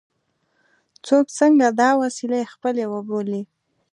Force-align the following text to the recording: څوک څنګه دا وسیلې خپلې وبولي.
څوک 1.05 1.25
څنګه 1.39 1.67
دا 1.79 1.89
وسیلې 2.01 2.41
خپلې 2.53 2.85
وبولي. 2.93 3.41